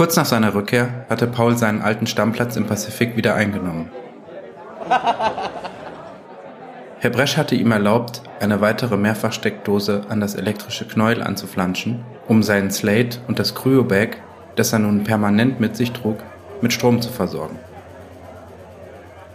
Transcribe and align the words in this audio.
Kurz 0.00 0.16
nach 0.16 0.24
seiner 0.24 0.54
Rückkehr 0.54 1.04
hatte 1.10 1.26
Paul 1.26 1.58
seinen 1.58 1.82
alten 1.82 2.06
Stammplatz 2.06 2.56
im 2.56 2.64
Pazifik 2.64 3.18
wieder 3.18 3.34
eingenommen. 3.34 3.90
Herr 7.00 7.10
Bresch 7.10 7.36
hatte 7.36 7.54
ihm 7.54 7.70
erlaubt, 7.70 8.22
eine 8.40 8.62
weitere 8.62 8.96
Mehrfachsteckdose 8.96 10.04
an 10.08 10.20
das 10.20 10.36
elektrische 10.36 10.88
Knäuel 10.88 11.22
anzuflanschen, 11.22 12.02
um 12.28 12.42
seinen 12.42 12.70
Slate 12.70 13.18
und 13.28 13.38
das 13.38 13.54
Cryobag, 13.54 14.16
das 14.56 14.72
er 14.72 14.78
nun 14.78 15.04
permanent 15.04 15.60
mit 15.60 15.76
sich 15.76 15.92
trug, 15.92 16.16
mit 16.62 16.72
Strom 16.72 17.02
zu 17.02 17.10
versorgen. 17.10 17.58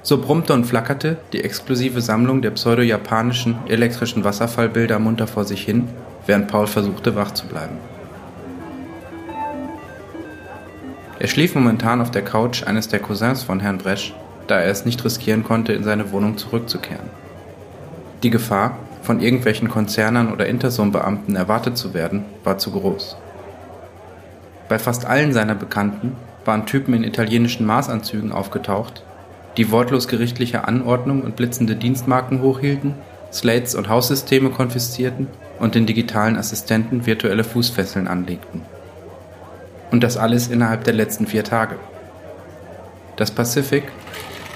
So 0.02 0.20
brummte 0.20 0.54
und 0.54 0.66
flackerte 0.66 1.18
die 1.32 1.44
exklusive 1.44 2.02
Sammlung 2.02 2.42
der 2.42 2.50
pseudo-japanischen 2.50 3.56
elektrischen 3.68 4.24
Wasserfallbilder 4.24 4.98
munter 4.98 5.28
vor 5.28 5.46
sich 5.46 5.62
hin, 5.62 5.90
während 6.26 6.48
Paul 6.48 6.66
versuchte, 6.66 7.16
wach 7.16 7.36
zu 7.36 7.46
bleiben. 7.46 7.78
Er 11.18 11.28
schlief 11.28 11.56
momentan 11.56 12.02
auf 12.02 12.12
der 12.12 12.24
Couch 12.24 12.64
eines 12.64 12.90
der 12.90 13.00
Cousins 13.00 13.44
von 13.44 13.62
Herrn 13.62 13.78
Bresch, 13.78 14.14
da 14.48 14.60
er 14.60 14.70
es 14.70 14.86
nicht 14.86 15.04
riskieren 15.06 15.44
konnte, 15.44 15.74
in 15.74 15.84
seine 15.84 16.12
Wohnung 16.12 16.38
zurückzukehren. 16.38 17.10
Die 18.24 18.30
Gefahr, 18.30 18.78
von 19.02 19.22
irgendwelchen 19.22 19.70
Konzernern 19.70 20.34
oder 20.34 20.48
Intersom-Beamten 20.48 21.36
erwartet 21.36 21.78
zu 21.78 21.94
werden, 21.94 22.26
war 22.44 22.58
zu 22.58 22.72
groß. 22.72 23.16
Bei 24.68 24.80
fast 24.80 25.06
allen 25.06 25.32
seiner 25.32 25.56
Bekannten 25.56 26.16
waren 26.44 26.66
Typen 26.66 26.94
in 26.94 27.04
italienischen 27.04 27.66
Maßanzügen 27.66 28.32
aufgetaucht, 28.32 29.04
die 29.58 29.72
wortlos 29.72 30.08
gerichtliche 30.08 30.68
Anordnung 30.68 31.22
und 31.22 31.36
blitzende 31.36 31.76
Dienstmarken 31.76 32.42
hochhielten, 32.42 32.96
Slates 33.32 33.76
und 33.76 33.90
Haussysteme 33.90 34.50
konfiszierten 34.50 35.28
und 35.60 35.76
den 35.76 35.86
digitalen 35.86 36.36
Assistenten 36.36 37.06
virtuelle 37.06 37.44
Fußfesseln 37.44 38.08
anlegten. 38.08 38.62
Und 39.92 40.04
das 40.04 40.18
alles 40.18 40.48
innerhalb 40.48 40.84
der 40.84 40.94
letzten 40.94 41.28
vier 41.28 41.44
Tage. 41.44 41.76
Das 43.16 43.32
Pacific 43.32 43.84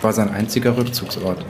war 0.01 0.13
sein 0.13 0.33
einziger 0.33 0.75
Rückzugsort. 0.75 1.45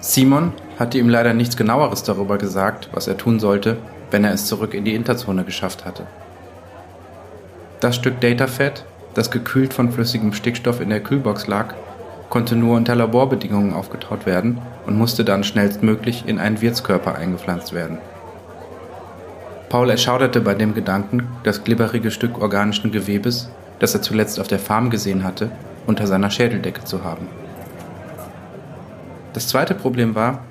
Simon 0.00 0.52
hatte 0.78 0.98
ihm 0.98 1.08
leider 1.08 1.34
nichts 1.34 1.56
genaueres 1.56 2.02
darüber 2.02 2.38
gesagt, 2.38 2.88
was 2.92 3.08
er 3.08 3.16
tun 3.16 3.40
sollte, 3.40 3.78
wenn 4.10 4.24
er 4.24 4.32
es 4.32 4.46
zurück 4.46 4.74
in 4.74 4.84
die 4.84 4.94
Interzone 4.94 5.44
geschafft 5.44 5.84
hatte. 5.84 6.06
Das 7.80 7.96
Stück 7.96 8.20
Datafed, 8.20 8.84
das 9.14 9.30
gekühlt 9.30 9.74
von 9.74 9.92
flüssigem 9.92 10.32
Stickstoff 10.32 10.80
in 10.80 10.90
der 10.90 11.00
Kühlbox 11.00 11.46
lag, 11.46 11.74
konnte 12.30 12.56
nur 12.56 12.76
unter 12.76 12.94
Laborbedingungen 12.94 13.72
aufgetaut 13.72 14.26
werden 14.26 14.60
und 14.86 14.96
musste 14.96 15.24
dann 15.24 15.44
schnellstmöglich 15.44 16.24
in 16.26 16.38
einen 16.38 16.60
Wirtskörper 16.60 17.14
eingepflanzt 17.14 17.72
werden. 17.72 17.98
Paul 19.68 19.90
erschauderte 19.90 20.40
bei 20.40 20.54
dem 20.54 20.74
Gedanken, 20.74 21.28
das 21.44 21.62
glibberige 21.62 22.10
Stück 22.10 22.40
organischen 22.40 22.90
Gewebes, 22.90 23.50
das 23.78 23.94
er 23.94 24.00
zuletzt 24.00 24.40
auf 24.40 24.48
der 24.48 24.58
Farm 24.58 24.88
gesehen 24.88 25.24
hatte, 25.24 25.50
unter 25.86 26.06
seiner 26.06 26.30
Schädeldecke 26.30 26.84
zu 26.84 27.04
haben. 27.04 27.26
Das 29.34 29.48
zweite 29.48 29.74
Problem 29.74 30.14
war, 30.14 30.44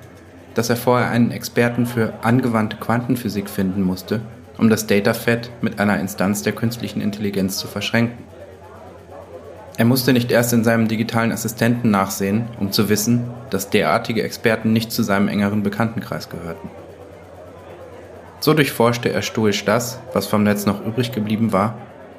dass 0.54 0.70
er 0.70 0.76
vorher 0.76 1.10
einen 1.10 1.30
Experten 1.30 1.86
für 1.86 2.12
angewandte 2.22 2.76
Quantenphysik 2.76 3.50
finden 3.50 3.82
musste, 3.82 4.20
um 4.56 4.70
das 4.70 4.86
Datafed 4.86 5.50
mit 5.62 5.80
einer 5.80 5.98
Instanz 6.00 6.42
der 6.42 6.52
künstlichen 6.52 7.00
Intelligenz 7.00 7.58
zu 7.58 7.66
verschränken. 7.66 8.24
Er 9.76 9.84
musste 9.84 10.12
nicht 10.12 10.32
erst 10.32 10.52
in 10.52 10.64
seinem 10.64 10.88
digitalen 10.88 11.30
Assistenten 11.30 11.90
nachsehen, 11.90 12.46
um 12.58 12.72
zu 12.72 12.88
wissen, 12.88 13.30
dass 13.50 13.70
derartige 13.70 14.22
Experten 14.22 14.72
nicht 14.72 14.90
zu 14.90 15.02
seinem 15.02 15.28
engeren 15.28 15.62
Bekanntenkreis 15.62 16.28
gehörten. 16.28 16.68
So 18.40 18.54
durchforschte 18.54 19.10
er 19.10 19.22
stoisch 19.22 19.64
das, 19.64 19.98
was 20.12 20.26
vom 20.26 20.44
Netz 20.44 20.64
noch 20.64 20.84
übrig 20.84 21.12
geblieben 21.12 21.52
war, 21.52 21.76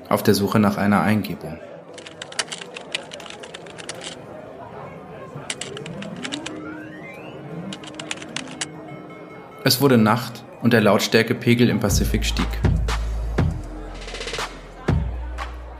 auf 0.09 0.21
der 0.21 0.33
Suche 0.33 0.59
nach 0.59 0.77
einer 0.77 1.01
Eingebung. 1.01 1.57
Es 9.63 9.81
wurde 9.81 9.97
Nacht 9.97 10.43
und 10.61 10.73
der 10.73 10.81
Lautstärkepegel 10.81 11.69
im 11.69 11.79
Pazifik 11.79 12.25
stieg. 12.25 12.47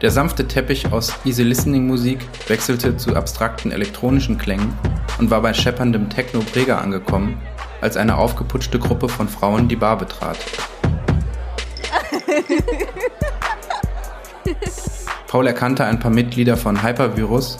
Der 0.02 0.12
sanfte 0.12 0.48
Teppich 0.48 0.92
aus 0.94 1.14
Easy 1.26 1.44
Listening 1.44 1.86
Musik 1.86 2.20
wechselte 2.48 2.96
zu 2.96 3.16
abstrakten 3.16 3.72
elektronischen 3.72 4.38
Klängen 4.38 4.74
und 5.18 5.30
war 5.30 5.42
bei 5.42 5.54
schepperndem 5.54 6.10
Techno-Brega 6.10 6.78
angekommen, 6.78 7.38
als 7.82 7.98
eine 7.98 8.18
aufgeputschte 8.18 8.80
Gruppe 8.80 9.10
von 9.10 9.28
Frauen 9.28 9.68
die 9.68 9.76
Bar 9.76 9.98
betrat. 9.98 10.38
Paul 15.28 15.48
erkannte 15.48 15.86
ein 15.86 16.00
paar 16.00 16.12
Mitglieder 16.12 16.58
von 16.58 16.84
Hypervirus 16.84 17.60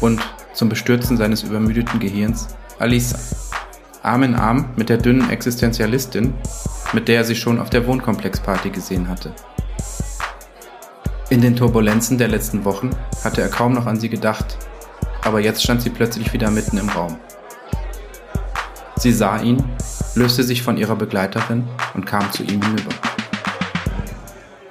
und, 0.00 0.20
zum 0.52 0.68
Bestürzen 0.68 1.16
seines 1.16 1.42
übermüdeten 1.42 2.00
Gehirns, 2.00 2.48
Alisa. 2.78 3.18
Arm 4.02 4.22
in 4.22 4.34
Arm 4.34 4.70
mit 4.76 4.88
der 4.88 4.98
dünnen 4.98 5.30
Existenzialistin, 5.30 6.34
mit 6.92 7.08
der 7.08 7.16
er 7.16 7.24
sich 7.24 7.40
schon 7.40 7.60
auf 7.60 7.70
der 7.70 7.86
Wohnkomplexparty 7.86 8.70
gesehen 8.70 9.08
hatte. 9.08 9.32
In 11.28 11.40
den 11.40 11.56
Turbulenzen 11.56 12.18
der 12.18 12.28
letzten 12.28 12.64
Wochen 12.64 12.90
hatte 13.24 13.42
er 13.42 13.48
kaum 13.48 13.72
noch 13.72 13.86
an 13.86 13.98
sie 13.98 14.08
gedacht, 14.08 14.58
aber 15.24 15.40
jetzt 15.40 15.62
stand 15.62 15.82
sie 15.82 15.90
plötzlich 15.90 16.32
wieder 16.32 16.50
mitten 16.52 16.78
im 16.78 16.88
Raum. 16.88 17.18
Sie 18.98 19.12
sah 19.12 19.38
ihn, 19.38 19.62
löste 20.14 20.42
sich 20.42 20.62
von 20.62 20.78
ihrer 20.78 20.96
Begleiterin 20.96 21.68
und 21.94 22.06
kam 22.06 22.32
zu 22.32 22.42
ihm 22.42 22.62
hinüber. 22.62 22.94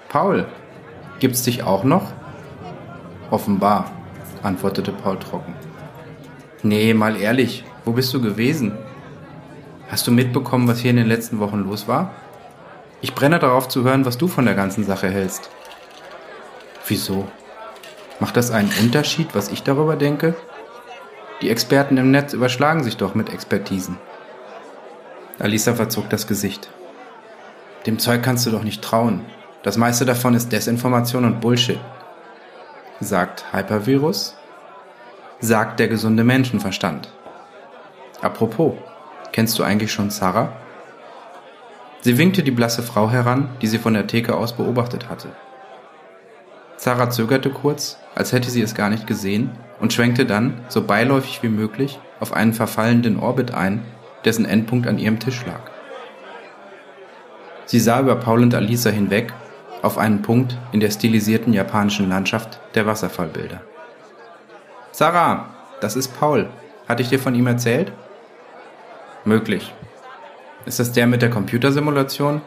Paul, 0.10 0.48
gibt's 1.20 1.44
dich 1.44 1.64
auch 1.64 1.84
noch? 1.84 2.12
Offenbar, 3.30 3.92
antwortete 4.42 4.92
Paul 4.92 5.20
trocken. 5.20 5.54
Nee, 6.64 6.94
mal 6.96 7.16
ehrlich, 7.16 7.64
wo 7.84 7.92
bist 7.92 8.14
du 8.14 8.22
gewesen? 8.22 8.76
Hast 9.90 10.08
du 10.08 10.12
mitbekommen, 10.12 10.68
was 10.68 10.80
hier 10.80 10.90
in 10.92 10.98
den 10.98 11.08
letzten 11.08 11.40
Wochen 11.40 11.60
los 11.60 11.88
war? 11.88 12.12
Ich 13.02 13.14
brenne 13.14 13.38
darauf 13.38 13.68
zu 13.68 13.84
hören, 13.84 14.06
was 14.06 14.18
du 14.18 14.28
von 14.28 14.46
der 14.46 14.56
ganzen 14.56 14.84
Sache 14.84 15.10
hältst. 15.10 15.52
Wieso? 16.88 17.28
Macht 18.20 18.38
das 18.38 18.50
einen 18.50 18.72
Unterschied, 18.82 19.36
was 19.36 19.50
ich 19.50 19.62
darüber 19.62 19.96
denke? 19.96 20.34
Die 21.42 21.50
Experten 21.50 21.98
im 21.98 22.10
Netz 22.10 22.34
überschlagen 22.34 22.84
sich 22.84 22.98
doch 22.98 23.14
mit 23.14 23.32
Expertisen. 23.32 23.98
Alisa 25.40 25.74
verzog 25.76 26.10
das 26.10 26.28
Gesicht. 26.28 26.70
Dem 27.86 28.00
Zeug 28.00 28.24
kannst 28.24 28.46
du 28.46 28.52
doch 28.52 28.64
nicht 28.64 28.82
trauen. 28.82 29.26
Das 29.64 29.78
meiste 29.78 30.06
davon 30.06 30.34
ist 30.34 30.52
Desinformation 30.52 31.26
und 31.26 31.42
Bullshit. 31.42 31.80
Sagt 33.00 33.54
Hypervirus? 33.54 34.36
Sagt 35.40 35.80
der 35.80 35.88
gesunde 35.88 36.24
Menschenverstand. 36.24 37.10
Apropos, 38.22 38.74
Kennst 39.36 39.60
du 39.60 39.64
eigentlich 39.64 39.92
schon 39.92 40.12
Sarah? 40.12 40.54
Sie 42.00 42.18
winkte 42.18 42.42
die 42.42 42.52
blasse 42.52 42.84
Frau 42.84 43.10
heran, 43.10 43.50
die 43.62 43.68
sie 43.68 43.80
von 43.80 43.94
der 43.94 44.08
Theke 44.08 44.38
aus 44.38 44.56
beobachtet 44.56 45.10
hatte. 45.10 45.28
Sarah 46.78 47.10
zögerte 47.10 47.50
kurz, 47.50 47.98
als 48.16 48.32
hätte 48.32 48.50
sie 48.50 48.62
es 48.62 48.76
gar 48.76 48.90
nicht 48.90 49.08
gesehen, 49.08 49.52
und 49.82 49.92
schwenkte 49.92 50.26
dann, 50.26 50.62
so 50.70 50.84
beiläufig 50.84 51.44
wie 51.44 51.50
möglich, 51.50 52.00
auf 52.22 52.32
einen 52.32 52.54
verfallenden 52.54 53.20
Orbit 53.20 53.54
ein, 53.54 53.84
dessen 54.26 54.46
Endpunkt 54.46 54.88
an 54.88 54.98
ihrem 54.98 55.20
Tisch 55.20 55.46
lag. 55.46 55.72
Sie 57.66 57.80
sah 57.80 58.00
über 58.00 58.16
Paul 58.16 58.44
und 58.44 58.54
Alisa 58.54 58.90
hinweg 58.90 59.34
auf 59.82 59.98
einen 59.98 60.22
Punkt 60.22 60.58
in 60.72 60.80
der 60.80 60.92
stilisierten 60.92 61.54
japanischen 61.54 62.10
Landschaft 62.10 62.60
der 62.76 62.86
Wasserfallbilder. 62.86 63.62
Sarah, 64.92 65.48
das 65.82 65.96
ist 65.96 66.20
Paul. 66.20 66.50
Hatte 66.88 67.02
ich 67.02 67.10
dir 67.10 67.20
von 67.20 67.36
ihm 67.36 67.48
erzählt? 67.48 67.92
Möglich. 69.26 69.74
Ist 70.66 70.80
das 70.80 70.92
der 70.92 71.08
mit 71.08 71.22
der 71.22 71.30
Computersimulation? 71.30 72.42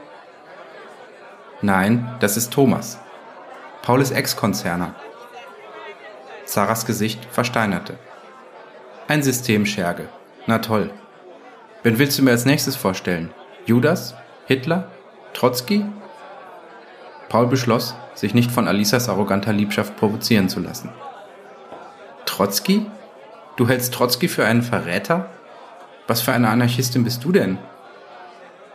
Nein, 1.60 2.16
das 2.20 2.36
ist 2.36 2.52
Thomas. 2.52 2.98
Paul 3.82 4.00
ist 4.00 4.12
Ex-Konzerner. 4.12 4.94
Sarahs 6.44 6.86
Gesicht 6.86 7.26
versteinerte. 7.30 7.98
Ein 9.08 9.22
Systemscherge. 9.22 10.08
Na 10.46 10.58
toll. 10.58 10.90
Wen 11.88 11.98
willst 11.98 12.18
du 12.18 12.22
mir 12.22 12.32
als 12.32 12.44
nächstes 12.44 12.76
vorstellen? 12.76 13.30
Judas? 13.64 14.14
Hitler? 14.44 14.90
Trotzki? 15.32 15.86
Paul 17.30 17.46
beschloss, 17.46 17.94
sich 18.14 18.34
nicht 18.34 18.50
von 18.50 18.68
Alisas 18.68 19.08
arroganter 19.08 19.54
Liebschaft 19.54 19.96
provozieren 19.96 20.50
zu 20.50 20.60
lassen. 20.60 20.90
Trotzki? 22.26 22.84
Du 23.56 23.66
hältst 23.66 23.94
Trotzki 23.94 24.28
für 24.28 24.44
einen 24.44 24.60
Verräter? 24.60 25.30
Was 26.06 26.20
für 26.20 26.32
eine 26.32 26.50
Anarchistin 26.50 27.04
bist 27.04 27.24
du 27.24 27.32
denn? 27.32 27.56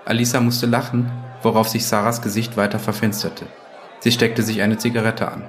Alisa 0.06 0.39
musste 0.39 0.66
lachen, 0.66 1.12
worauf 1.44 1.69
sich 1.69 1.86
Sarahs 1.86 2.24
Gesicht 2.24 2.57
weiter 2.57 2.80
verfinsterte. 2.80 3.45
Sie 4.00 4.12
steckte 4.12 4.42
sich 4.42 4.63
eine 4.63 4.80
Zigarette 4.80 5.31
an. 5.31 5.44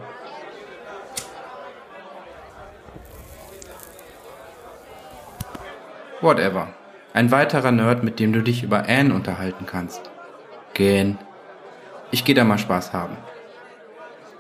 Whatever. 6.21 6.69
Ein 7.15 7.31
weiterer 7.31 7.71
Nerd, 7.71 8.03
mit 8.03 8.19
dem 8.19 8.33
du 8.33 8.43
dich 8.43 8.65
über 8.65 8.89
Anne 8.89 9.15
unterhalten 9.15 9.67
kannst. 9.67 10.11
Gehen. 10.75 11.17
Ich 12.11 12.25
geh 12.25 12.35
da 12.35 12.43
mal 12.43 12.59
Spaß 12.59 12.93
haben. 12.93 13.17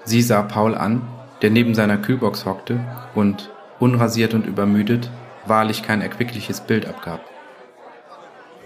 Sie 0.02 0.20
sah 0.22 0.42
Paul 0.42 0.74
an, 0.74 1.02
der 1.40 1.50
neben 1.50 1.76
seiner 1.76 1.98
Kühlbox 1.98 2.44
hockte 2.46 2.80
und, 3.14 3.48
unrasiert 3.78 4.34
und 4.34 4.44
übermüdet, 4.44 5.08
wahrlich 5.46 5.84
kein 5.84 6.00
erquickliches 6.00 6.62
Bild 6.62 6.86
abgab. 6.86 7.20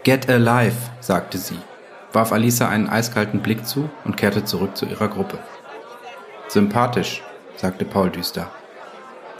Get 0.05 0.31
alive, 0.31 0.77
sagte 1.01 1.37
sie, 1.37 1.59
warf 2.15 2.33
Alisa 2.33 2.67
einen 2.67 2.89
eiskalten 2.89 3.41
Blick 3.41 3.67
zu 3.67 3.91
und 4.07 4.17
kehrte 4.17 4.43
zurück 4.43 4.75
zu 4.75 4.87
ihrer 4.87 5.09
Gruppe. 5.09 5.39
Sympathisch, 6.49 7.23
sagte 7.57 7.85
Paul 7.85 8.09
düster. 8.09 8.51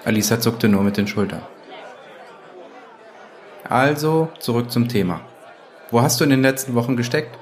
Alisa 0.05 0.39
zuckte 0.41 0.69
nur 0.69 0.83
mit 0.83 0.99
den 0.99 1.07
Schultern. 1.07 1.43
Also 3.69 4.31
zurück 4.39 4.71
zum 4.71 4.89
Thema. 4.89 5.21
Wo 5.91 6.01
hast 6.01 6.21
du 6.21 6.25
in 6.25 6.31
den 6.31 6.43
letzten 6.43 6.75
Wochen 6.75 6.97
gesteckt? 6.97 7.39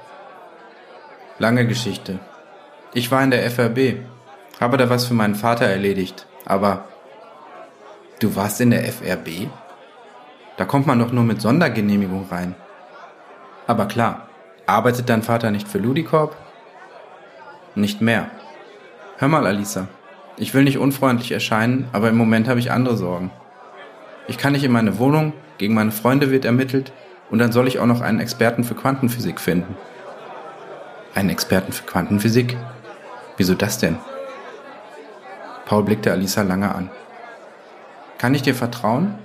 Lange 1.39 1.65
Geschichte. 1.65 2.19
Ich 2.93 3.11
war 3.11 3.23
in 3.23 3.31
der 3.31 3.49
FRB, 3.49 3.99
habe 4.59 4.77
da 4.77 4.89
was 4.89 5.05
für 5.05 5.13
meinen 5.13 5.35
Vater 5.35 5.65
erledigt, 5.65 6.25
aber 6.45 6.85
du 8.19 8.35
warst 8.35 8.59
in 8.59 8.71
der 8.71 8.83
FRB? 8.83 9.47
Da 10.57 10.65
kommt 10.65 10.87
man 10.87 10.99
doch 10.99 11.11
nur 11.11 11.23
mit 11.23 11.41
Sondergenehmigung 11.41 12.27
rein. 12.29 12.55
Aber 13.65 13.85
klar, 13.85 14.27
arbeitet 14.65 15.09
dein 15.09 15.23
Vater 15.23 15.51
nicht 15.51 15.67
für 15.67 15.77
Ludicorp? 15.77 16.35
Nicht 17.75 18.01
mehr. 18.01 18.31
Hör 19.17 19.27
mal, 19.27 19.45
Alisa, 19.47 19.87
ich 20.35 20.53
will 20.53 20.63
nicht 20.63 20.77
unfreundlich 20.77 21.31
erscheinen, 21.31 21.87
aber 21.93 22.09
im 22.09 22.17
Moment 22.17 22.47
habe 22.47 22.59
ich 22.59 22.71
andere 22.71 22.97
Sorgen. 22.97 23.31
Ich 24.27 24.37
kann 24.37 24.51
nicht 24.51 24.63
in 24.63 24.71
meine 24.71 24.99
Wohnung, 24.99 25.33
gegen 25.57 25.73
meine 25.73 25.91
Freunde 25.91 26.31
wird 26.31 26.45
ermittelt 26.45 26.91
und 27.29 27.39
dann 27.39 27.51
soll 27.51 27.67
ich 27.67 27.79
auch 27.79 27.85
noch 27.85 28.01
einen 28.01 28.19
Experten 28.19 28.63
für 28.63 28.75
Quantenphysik 28.75 29.39
finden. 29.39 29.75
Einen 31.15 31.29
Experten 31.29 31.71
für 31.71 31.85
Quantenphysik? 31.85 32.57
Wieso 33.37 33.53
das 33.53 33.77
denn? 33.77 33.97
Paul 35.65 35.83
blickte 35.83 36.11
Alisa 36.11 36.41
lange 36.41 36.73
an. 36.73 36.89
Kann 38.17 38.35
ich 38.35 38.41
dir 38.41 38.55
vertrauen? 38.55 39.15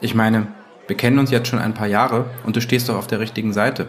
Ich 0.00 0.14
meine, 0.14 0.48
wir 0.86 0.96
kennen 0.96 1.18
uns 1.18 1.30
jetzt 1.30 1.48
schon 1.48 1.58
ein 1.58 1.74
paar 1.74 1.86
Jahre 1.86 2.26
und 2.44 2.56
du 2.56 2.60
stehst 2.60 2.88
doch 2.88 2.96
auf 2.96 3.06
der 3.06 3.20
richtigen 3.20 3.52
Seite. 3.52 3.86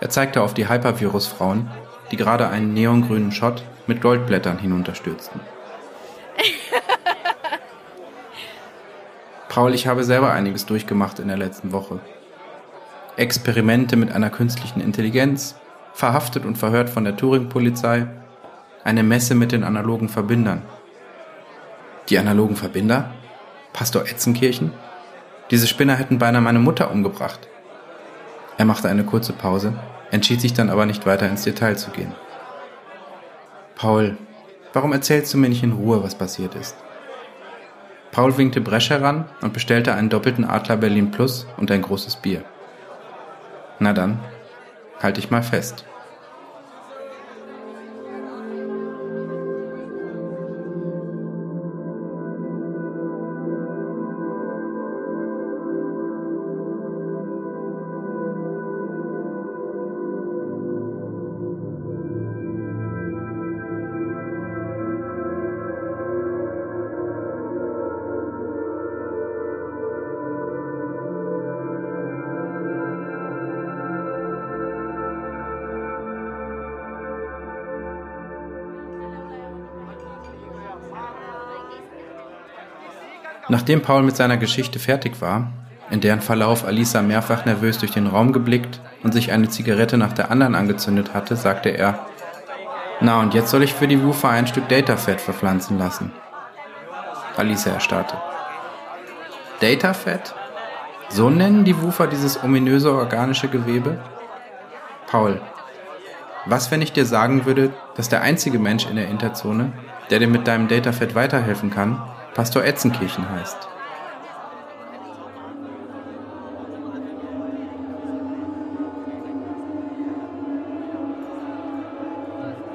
Er 0.00 0.08
zeigte 0.08 0.40
auf 0.42 0.54
die 0.54 0.68
Hypervirus-Frauen, 0.68 1.70
die 2.10 2.16
gerade 2.16 2.48
einen 2.48 2.74
neongrünen 2.74 3.32
Shot 3.32 3.64
mit 3.86 4.00
Goldblättern 4.00 4.58
hinunterstürzten. 4.58 5.40
Paul, 9.50 9.74
ich 9.74 9.88
habe 9.88 10.04
selber 10.04 10.32
einiges 10.32 10.64
durchgemacht 10.64 11.18
in 11.18 11.26
der 11.26 11.36
letzten 11.36 11.72
Woche. 11.72 11.98
Experimente 13.16 13.96
mit 13.96 14.12
einer 14.12 14.30
künstlichen 14.30 14.80
Intelligenz, 14.80 15.56
verhaftet 15.92 16.46
und 16.46 16.56
verhört 16.56 16.88
von 16.88 17.02
der 17.02 17.16
Turing-Polizei, 17.16 18.06
eine 18.84 19.02
Messe 19.02 19.34
mit 19.34 19.50
den 19.50 19.64
analogen 19.64 20.08
Verbindern. 20.08 20.62
Die 22.08 22.16
analogen 22.16 22.54
Verbinder? 22.54 23.10
Pastor 23.72 24.02
Etzenkirchen? 24.02 24.70
Diese 25.50 25.66
Spinner 25.66 25.96
hätten 25.96 26.20
beinahe 26.20 26.42
meine 26.42 26.60
Mutter 26.60 26.92
umgebracht. 26.92 27.48
Er 28.56 28.66
machte 28.66 28.88
eine 28.88 29.02
kurze 29.02 29.32
Pause, 29.32 29.72
entschied 30.12 30.40
sich 30.40 30.52
dann 30.52 30.70
aber 30.70 30.86
nicht 30.86 31.06
weiter 31.06 31.28
ins 31.28 31.42
Detail 31.42 31.74
zu 31.76 31.90
gehen. 31.90 32.14
Paul, 33.74 34.16
warum 34.72 34.92
erzählst 34.92 35.34
du 35.34 35.38
mir 35.38 35.48
nicht 35.48 35.64
in 35.64 35.72
Ruhe, 35.72 36.04
was 36.04 36.14
passiert 36.14 36.54
ist? 36.54 36.76
Paul 38.12 38.36
winkte 38.38 38.60
Bresch 38.60 38.90
heran 38.90 39.26
und 39.40 39.52
bestellte 39.52 39.94
einen 39.94 40.08
doppelten 40.08 40.44
Adler 40.44 40.76
Berlin 40.76 41.10
Plus 41.10 41.46
und 41.56 41.70
ein 41.70 41.82
großes 41.82 42.16
Bier. 42.16 42.44
Na 43.78 43.92
dann, 43.92 44.18
halt 45.00 45.16
dich 45.16 45.30
mal 45.30 45.42
fest. 45.42 45.84
Nachdem 83.50 83.82
Paul 83.82 84.04
mit 84.04 84.16
seiner 84.16 84.36
Geschichte 84.36 84.78
fertig 84.78 85.20
war, 85.20 85.50
in 85.90 86.00
deren 86.00 86.20
Verlauf 86.20 86.64
Alisa 86.64 87.02
mehrfach 87.02 87.46
nervös 87.46 87.78
durch 87.78 87.90
den 87.90 88.06
Raum 88.06 88.32
geblickt 88.32 88.80
und 89.02 89.12
sich 89.12 89.32
eine 89.32 89.48
Zigarette 89.48 89.96
nach 89.96 90.12
der 90.12 90.30
anderen 90.30 90.54
angezündet 90.54 91.14
hatte, 91.14 91.34
sagte 91.34 91.70
er, 91.70 92.06
na 93.00 93.18
und 93.18 93.34
jetzt 93.34 93.50
soll 93.50 93.64
ich 93.64 93.74
für 93.74 93.88
die 93.88 94.04
Woofer 94.04 94.28
ein 94.28 94.46
Stück 94.46 94.68
Datafett 94.68 95.20
verpflanzen 95.20 95.78
lassen. 95.78 96.12
Alisa 97.36 97.70
erstarrte. 97.70 98.18
Datafett? 99.60 100.32
So 101.08 101.28
nennen 101.28 101.64
die 101.64 101.82
Woofer 101.82 102.06
dieses 102.06 102.44
ominöse 102.44 102.92
organische 102.94 103.48
Gewebe? 103.48 103.98
Paul, 105.08 105.40
was, 106.46 106.70
wenn 106.70 106.82
ich 106.82 106.92
dir 106.92 107.04
sagen 107.04 107.46
würde, 107.46 107.70
dass 107.96 108.08
der 108.08 108.22
einzige 108.22 108.60
Mensch 108.60 108.86
in 108.86 108.94
der 108.94 109.08
Interzone, 109.08 109.72
der 110.08 110.20
dir 110.20 110.28
mit 110.28 110.46
deinem 110.46 110.68
Datafett 110.68 111.16
weiterhelfen 111.16 111.70
kann, 111.70 112.00
Pastor 112.34 112.64
Etzenkirchen 112.64 113.28
heißt. 113.28 113.68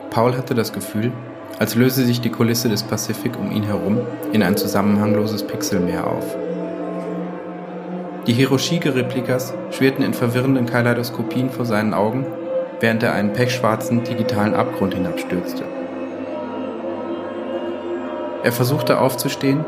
Paul 0.10 0.38
hatte 0.38 0.56
das 0.56 0.72
Gefühl, 0.72 1.12
als 1.60 1.76
löse 1.76 2.06
sich 2.06 2.22
die 2.22 2.30
Kulisse 2.30 2.70
des 2.70 2.84
Pazifik 2.84 3.38
um 3.38 3.52
ihn 3.52 3.64
herum 3.64 4.00
in 4.32 4.44
ein 4.44 4.58
zusammenhangloses 4.58 5.44
Pixelmeer 5.44 6.08
auf. 6.08 6.38
Die 8.28 8.34
Hiroshige-Replikas 8.34 9.54
schwirrten 9.72 10.04
in 10.04 10.14
verwirrenden 10.14 10.66
Kaleidoskopien 10.66 11.50
vor 11.50 11.66
seinen 11.66 11.94
Augen, 11.94 12.26
während 12.80 13.04
er 13.04 13.14
einen 13.14 13.34
pechschwarzen 13.34 14.04
digitalen 14.04 14.54
Abgrund 14.54 14.94
hinabstürzte. 14.94 15.64
Er 18.46 18.52
versuchte 18.52 19.00
aufzustehen, 19.00 19.66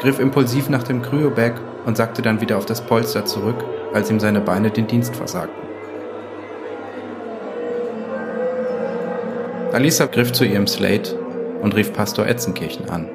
griff 0.00 0.18
impulsiv 0.18 0.68
nach 0.68 0.82
dem 0.82 1.00
Kryobag 1.00 1.54
und 1.86 1.96
sackte 1.96 2.20
dann 2.20 2.42
wieder 2.42 2.58
auf 2.58 2.66
das 2.66 2.82
Polster 2.82 3.24
zurück, 3.24 3.64
als 3.94 4.10
ihm 4.10 4.20
seine 4.20 4.42
Beine 4.42 4.70
den 4.70 4.86
Dienst 4.86 5.16
versagten. 5.16 5.66
Alisa 9.72 10.04
griff 10.04 10.32
zu 10.32 10.44
ihrem 10.44 10.66
Slate 10.66 11.18
und 11.62 11.74
rief 11.74 11.94
Pastor 11.94 12.26
Etzenkirchen 12.26 12.90
an. 12.90 13.08